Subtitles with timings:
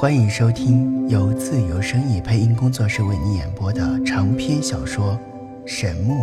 [0.00, 5.18] 欢迎收听由自由声意配音工作室为你演播的长篇小说
[5.66, 6.14] 《神木》，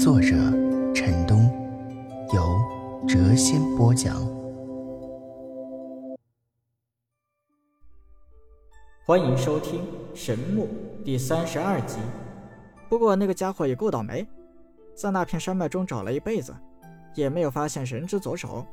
[0.00, 0.36] 作者
[0.94, 1.50] 陈东，
[2.32, 2.40] 由
[3.08, 4.14] 谪仙播讲。
[9.04, 9.80] 欢迎收听
[10.14, 10.68] 《神木》
[11.04, 11.98] 第三十二集。
[12.88, 14.24] 不过那个家伙也够倒霉，
[14.94, 16.54] 在那片山脉中找了一辈子，
[17.16, 18.64] 也没有发现神之左手。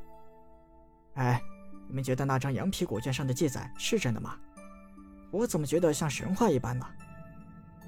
[1.16, 1.42] 哎。
[1.90, 4.38] 你们觉得那张羊皮古卷上的记载是真的吗？
[5.32, 6.86] 我怎么觉得像神话一般呢？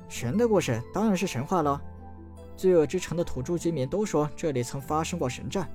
[0.09, 1.80] 神的故事当然是神话了。
[2.58, 5.70] 罪恶之城的土著居民都说这里曾发生过神战，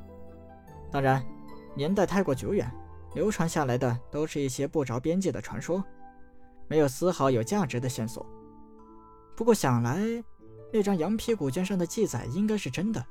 [0.90, 1.24] 当然
[1.76, 2.70] 年代太过久远，
[3.14, 5.82] 流传下来的都是一些不着边际的传说，
[6.66, 8.26] 没有丝毫有价值的线索。
[9.36, 9.98] 不过想来，
[10.72, 13.04] 那张羊皮古卷上的记载应该是真的。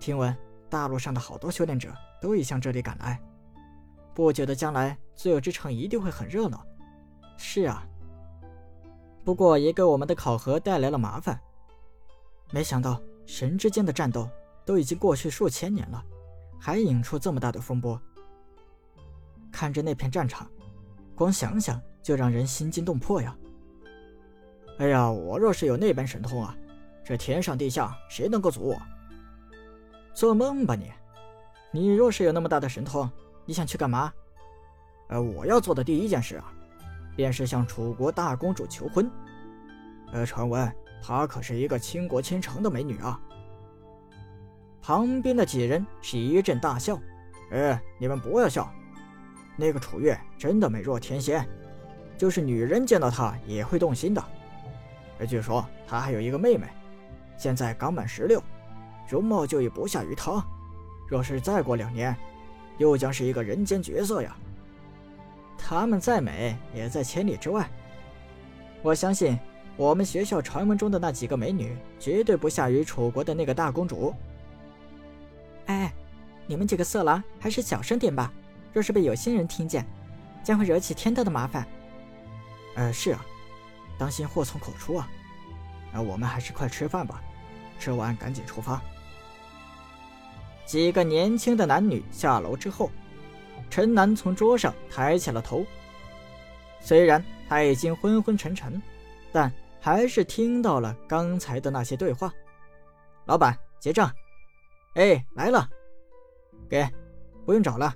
[0.00, 0.36] 听闻
[0.68, 3.20] 大陆上的好多修炼者都已向这里赶来。
[4.20, 6.62] 不久的将来，罪恶之城一定会很热闹。
[7.38, 7.82] 是啊，
[9.24, 11.40] 不过也给我们的考核带来了麻烦。
[12.50, 14.28] 没想到神之间的战斗
[14.66, 16.04] 都已经过去数千年了，
[16.60, 17.98] 还引出这么大的风波。
[19.50, 20.46] 看着那片战场，
[21.16, 23.34] 光想想就让人心惊动魄呀！
[24.80, 26.54] 哎呀，我若是有那般神通啊，
[27.02, 28.82] 这天上地下谁能够阻我？
[30.12, 30.92] 做梦吧你！
[31.72, 33.10] 你若是有那么大的神通，
[33.50, 34.12] 你想去干嘛？
[35.08, 36.52] 呃，我要做的第一件事啊，
[37.16, 39.10] 便是向楚国大公主求婚。
[40.12, 43.20] 呃，传闻她可是一个倾国倾城的美女啊。
[44.80, 46.96] 旁边的几人是一阵大笑。
[47.50, 48.72] 呃，你们不要笑，
[49.56, 51.44] 那个楚月真的美若天仙，
[52.16, 54.24] 就是女人见到她也会动心的。
[55.18, 56.68] 呃，据说她还有一个妹妹，
[57.36, 58.40] 现在刚满十六，
[59.08, 60.40] 容貌就已不下于她。
[61.08, 62.16] 若是再过两年，
[62.80, 64.34] 又将是一个人间绝色呀！
[65.58, 67.68] 她们再美，也在千里之外。
[68.80, 69.38] 我相信，
[69.76, 74.14] 我们学校传闻中的那几个美女，绝对不下于楚国的那个大公主。
[75.66, 75.92] 哎，
[76.46, 78.32] 你们几个色狼，还是小声点吧！
[78.72, 79.86] 若是被有心人听见，
[80.42, 81.66] 将会惹起天大的麻烦。
[82.76, 83.22] 呃，是啊，
[83.98, 85.06] 当心祸从口出啊！
[85.92, 87.22] 那我们还是快吃饭吧，
[87.78, 88.80] 吃完赶紧出发。
[90.70, 92.92] 几个年轻的男女下楼之后，
[93.68, 95.66] 陈楠从桌上抬起了头。
[96.78, 98.80] 虽然他已经昏昏沉沉，
[99.32, 102.32] 但还是听到了刚才的那些对话。
[103.24, 104.08] 老板，结账。
[104.94, 105.68] 哎，来了，
[106.68, 106.88] 给，
[107.44, 107.92] 不用找了。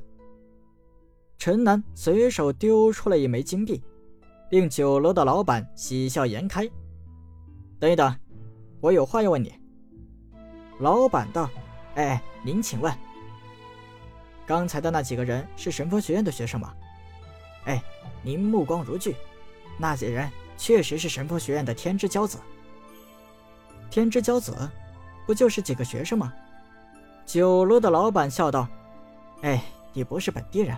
[1.39, 3.81] 陈楠随手丢出了一枚金币，
[4.51, 6.69] 令酒楼的老板喜笑颜开。
[7.79, 8.13] 等一等，
[8.81, 9.55] 我有话要问你。
[10.81, 11.49] 老板道。
[11.95, 12.93] 哎，您请问，
[14.47, 16.75] 刚才的那几个人是神风学院的学生吗？
[17.67, 17.83] 哎，
[18.23, 19.15] 您目光如炬，
[19.79, 22.39] 那几人确实是神风学院的天之骄子。
[23.91, 24.57] 天之骄子，
[25.25, 26.33] 不就是几个学生吗？
[27.25, 28.67] 酒楼的老板笑道
[29.43, 29.63] ：“哎，
[29.93, 30.77] 你不是本地人，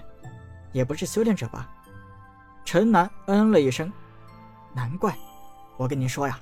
[0.71, 1.69] 也不是修炼者吧？”
[2.63, 3.91] 陈南嗯了一声，
[4.75, 5.17] 难怪。
[5.79, 6.39] 我跟您说呀，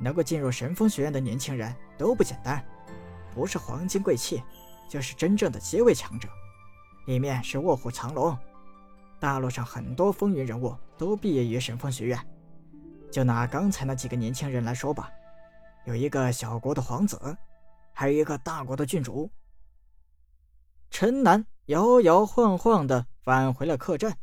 [0.00, 2.64] 能够进入神风学院的年轻人都不简单。
[3.34, 4.42] 不是黄金贵气，
[4.88, 6.28] 就是真正的阶位强者，
[7.06, 8.36] 里面是卧虎藏龙。
[9.20, 12.18] 大陆上很多风云人物都毕业于神风学院。
[13.10, 15.10] 就拿刚才那几个年轻人来说吧，
[15.86, 17.36] 有一个小国的皇子，
[17.92, 19.30] 还有一个大国的郡主。
[20.90, 24.16] 陈南摇摇晃晃地返回了客栈，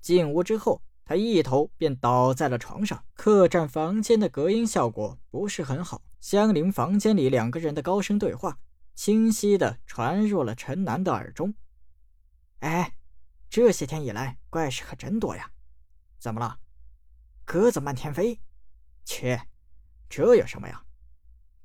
[0.00, 3.04] 进屋之后，他一头便倒在了床上。
[3.14, 6.00] 客栈房间的隔音效果不是很好。
[6.20, 8.56] 相邻房间里两个人的高声对话，
[8.94, 11.52] 清晰的传入了陈楠的耳中。
[12.60, 12.94] 哎，
[13.48, 15.50] 这些天以来怪事可真多呀！
[16.20, 16.56] 怎么了？
[17.44, 18.40] 鸽子漫天飞？
[19.04, 19.48] 切，
[20.08, 20.80] 这有什么呀？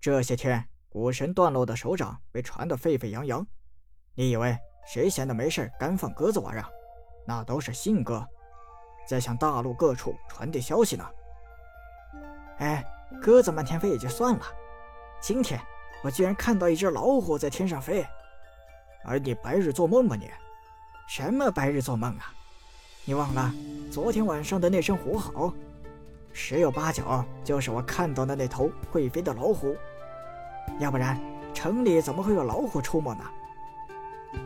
[0.02, 3.46] 这些天古神段落的手掌被传得沸沸扬扬，
[4.16, 4.58] 你以为
[4.92, 6.68] 谁闲的没事干放鸽子玩啊？
[7.28, 8.28] 那都是信鸽，
[9.06, 11.06] 在向大陆各处传递消息呢。
[12.60, 12.86] 哎。
[13.22, 14.42] 鸽子漫天飞也就算了，
[15.22, 15.60] 今天
[16.04, 18.06] 我居然看到一只老虎在天上飞，
[19.06, 20.30] 而你白日做梦吧你？
[21.08, 22.34] 什么白日做梦啊？
[23.06, 23.54] 你忘了
[23.92, 25.54] 昨天晚上的那声虎嚎，
[26.34, 29.76] 十有八九就是我看到的那头会飞的老虎，
[30.80, 31.18] 要不然
[31.54, 33.24] 城里怎么会有老虎出没呢？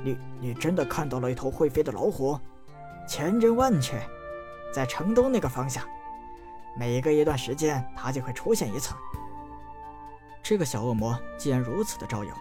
[0.03, 2.37] 你你真的看到了一头会飞的老虎？
[3.07, 3.99] 千真万确，
[4.73, 5.83] 在城东那个方向。
[6.77, 8.93] 每隔一段时间，他就会出现一次。
[10.41, 12.31] 这个小恶魔竟然如此的招摇。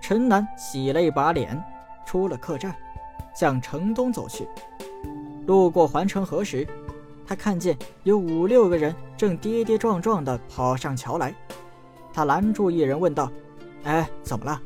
[0.00, 1.62] 陈南洗了一把脸，
[2.04, 2.74] 出了客栈，
[3.34, 4.48] 向城东走去。
[5.46, 6.66] 路过环城河时，
[7.26, 11.34] 他看见有五六个人正跌跌撞撞地跑上桥来。
[12.12, 13.30] 他拦住一人，问道
[13.84, 14.60] ：“哎，怎么了？”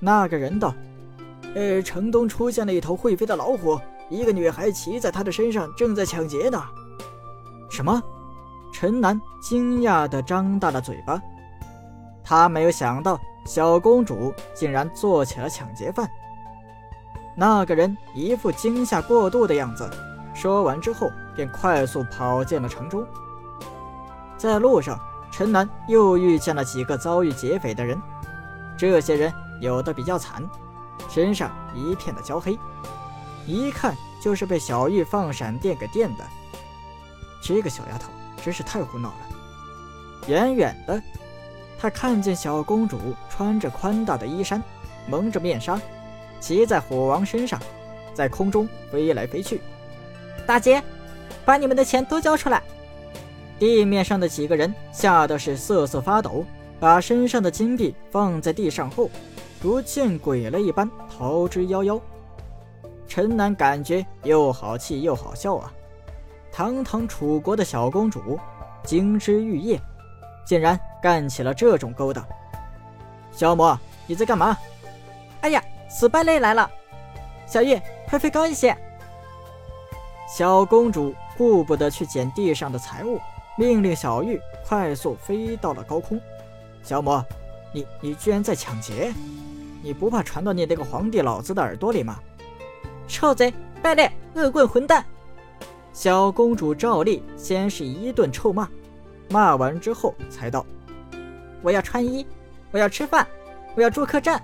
[0.00, 0.74] 那个人道
[1.54, 3.78] ：“呃，城东出现了一头会飞的老虎，
[4.08, 6.62] 一个女孩骑在他的身上，正在抢劫呢。”
[7.70, 8.02] 什么？
[8.72, 11.20] 陈南惊讶地张大了嘴巴。
[12.22, 16.08] 他没有想到小公主竟然做起了抢劫犯。
[17.34, 19.88] 那个人一副惊吓过度的样子，
[20.34, 23.06] 说完之后便快速跑进了城中。
[24.36, 24.98] 在路上，
[25.32, 28.00] 陈南又遇见了几个遭遇劫匪的人。
[28.76, 30.42] 这些人有的比较惨，
[31.08, 32.58] 身上一片的焦黑，
[33.48, 36.24] 一看就是被小玉放闪电给电的。
[37.42, 38.10] 这个小丫头
[38.44, 39.16] 真是太胡闹了。
[40.26, 41.02] 远远的，
[41.78, 42.98] 他看见小公主
[43.30, 44.62] 穿着宽大的衣衫，
[45.08, 45.80] 蒙着面纱。
[46.40, 47.58] 骑在虎王身上，
[48.12, 49.60] 在空中飞来飞去。
[50.46, 50.82] 大姐，
[51.44, 52.62] 把你们的钱都交出来！
[53.58, 56.44] 地面上的几个人吓得是瑟瑟发抖，
[56.78, 59.10] 把身上的金币放在地上后，
[59.62, 62.00] 如见鬼了一般逃之夭夭。
[63.08, 65.72] 陈南感觉又好气又好笑啊！
[66.52, 68.38] 堂堂楚国的小公主，
[68.84, 69.80] 金枝玉叶，
[70.46, 72.24] 竟然干起了这种勾当。
[73.32, 73.76] 小魔，
[74.06, 74.56] 你在干嘛？
[75.40, 75.64] 哎呀！
[75.90, 76.70] 死败类来了，
[77.46, 78.76] 小玉，快飞高一些！
[80.28, 83.18] 小公主顾不得去捡地上的财物，
[83.56, 86.20] 命令小玉快速飞到了高空。
[86.82, 87.24] 小魔，
[87.72, 89.14] 你你居然在抢劫！
[89.82, 92.18] 你不怕传到你那个皇帝老子的耳朵里吗？
[93.08, 93.52] 臭贼，
[93.82, 95.04] 败类，恶棍，混蛋！
[95.92, 98.68] 小公主照例先是一顿臭骂，
[99.30, 100.64] 骂完之后才道
[101.62, 102.24] ：“我要穿衣，
[102.70, 103.26] 我要吃饭，
[103.74, 104.40] 我要住客栈。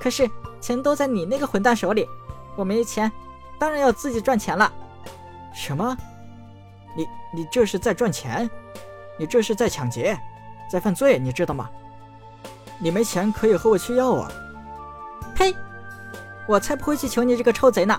[0.00, 0.28] 可是……”
[0.58, 2.08] 钱都在你那个混蛋手里，
[2.56, 3.12] 我没钱，
[3.56, 4.72] 当然要自己赚钱了。
[5.54, 5.96] 什么？
[6.96, 8.50] 你你这是在赚钱？
[9.16, 10.18] 你这是在抢劫，
[10.68, 11.70] 在犯罪，你知道吗？
[12.80, 14.32] 你没钱可以和我去要啊！
[16.46, 17.96] 我才不会去求你这个臭贼呢！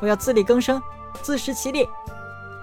[0.00, 0.82] 我要自力更生，
[1.22, 1.88] 自食其力。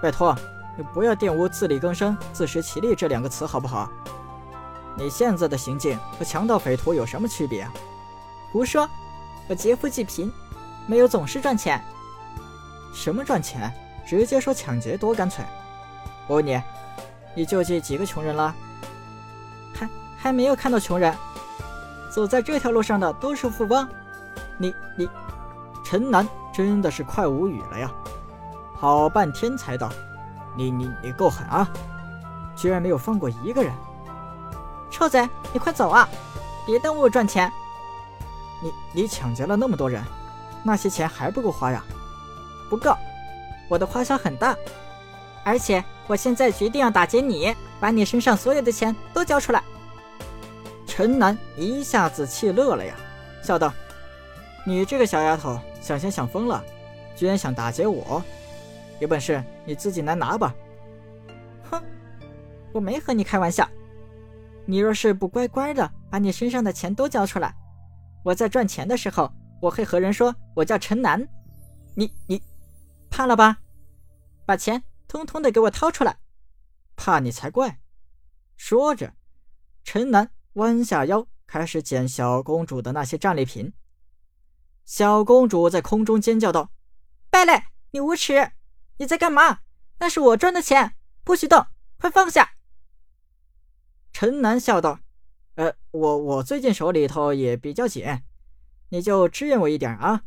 [0.02, 0.36] 拜托，
[0.78, 3.90] 你不要玷污“自力更生”“自食其力”这两个词好不好？
[4.98, 7.68] 你现在的行径和强盗匪徒有什么区别？
[8.52, 8.90] 胡说！
[9.48, 10.32] 我劫富济贫，
[10.88, 11.82] 没有总是赚钱。
[12.94, 13.72] 什么赚钱？
[14.06, 15.44] 直接说抢劫多干脆。
[16.28, 16.62] 我问你，
[17.36, 18.54] 你救济几个穷人了？
[19.74, 21.14] 还还没有看到穷人。
[22.10, 23.88] 走在这条路上的都是富翁。
[24.96, 25.10] 你，
[25.84, 27.92] 陈南真的是快无语了呀！
[28.76, 29.90] 好半天才道
[30.56, 31.68] ：“你你你够狠啊！
[32.56, 33.74] 居然没有放过一个人。
[34.90, 36.08] 臭贼，你快走啊！
[36.66, 37.52] 别耽误我赚钱。
[38.62, 40.04] 你你抢劫了那么多人，
[40.64, 41.84] 那些钱还不够花呀？
[42.70, 42.96] 不够，
[43.70, 44.56] 我的花销很大，
[45.44, 49.62] 而且我现在决定要打劫你，把你身上所有的钱都交出来。
[50.88, 52.96] 陈南一下子气乐了呀，
[53.44, 53.72] 笑道
[54.68, 56.66] ：“你这个小丫头想钱想疯了，
[57.16, 58.24] 居然想打劫我？
[59.00, 60.56] 有本事你自己来拿吧！”
[61.70, 61.82] 哼，
[62.74, 63.70] 我没和你开玩笑，
[64.66, 67.56] 你若是不乖乖的把你身上的钱都交出来。
[68.24, 69.32] 我在赚钱的时候，
[69.62, 71.28] 我会和人说我叫陈楠，
[71.94, 72.42] 你你
[73.12, 73.60] 怕了吧？
[74.48, 76.18] 把钱通通的给我掏出来，
[76.96, 77.80] 怕你才怪！
[78.58, 79.14] 说着，
[79.84, 83.72] 陈楠弯下腰开始捡小公主的那些战利品。
[84.86, 86.72] 小公主在空中尖叫道
[87.32, 88.52] ：“败类，你无耻！
[88.98, 89.60] 你在干嘛？
[90.00, 91.66] 那是我赚的钱，不许动！
[91.98, 92.52] 快放下！”
[94.14, 95.00] 陈楠笑道。
[95.56, 98.06] 呃，我我最近手里头也比较紧，
[98.90, 100.24] 你就支援我一点啊！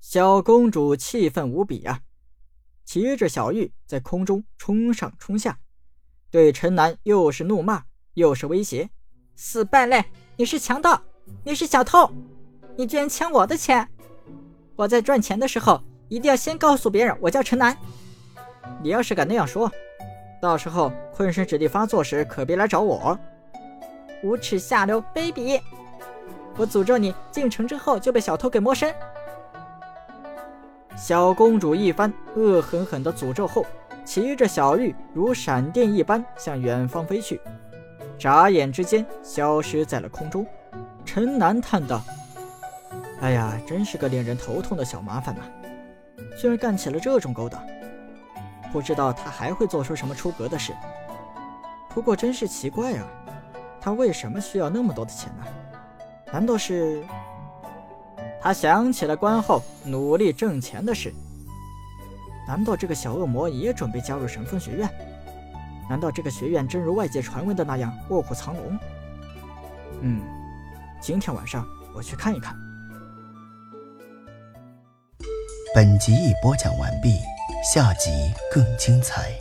[0.00, 2.00] 小公主气愤无比啊，
[2.84, 5.60] 骑着小玉在空中冲上冲下，
[6.30, 8.90] 对陈楠又是怒骂又是威胁
[9.36, 10.04] ：“死败类，
[10.36, 11.04] 你是强盗，
[11.44, 12.10] 你是小偷，
[12.76, 13.86] 你居然抢我的钱！
[14.76, 17.76] 我在赚钱的时候一定要先告诉别人我叫陈南。
[18.82, 19.70] 你要是敢那样说，
[20.40, 23.18] 到时候困身之地发作时可别来找我。”
[24.24, 25.60] 无耻下流卑鄙！
[26.56, 28.94] 我诅咒你进城之后就被小偷给摸身。
[30.96, 33.66] 小公主一番恶狠狠的诅咒后，
[34.04, 37.40] 骑着小玉如闪电一般向远方飞去，
[38.18, 40.46] 眨眼之间消失在了空中。
[41.04, 42.00] 陈南叹道
[43.22, 45.42] ：“哎呀，真是个令人头痛的小麻烦呐，
[46.36, 47.62] 居然干起了这种勾当，
[48.72, 50.74] 不知道他还会做出什么出格的事。
[51.88, 53.06] 不过真是奇怪啊，
[53.80, 55.44] 他为什么需要那么多的钱呢？
[56.32, 57.04] 难道是
[58.40, 61.14] 他想起了关浩努力挣钱的事？
[62.48, 64.90] 难道这个小恶魔也准备加入神风学院？
[65.88, 68.78] 难道这个学院真如外界传闻的那样卧虎藏龙？
[70.00, 70.20] 嗯，
[71.00, 71.64] 今天晚上
[71.94, 72.52] 我去看一看。
[75.74, 77.18] 本集已播讲完毕
[77.64, 78.10] 下集
[78.50, 79.32] 更精彩。